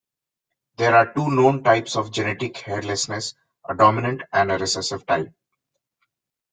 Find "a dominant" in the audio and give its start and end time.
3.69-4.23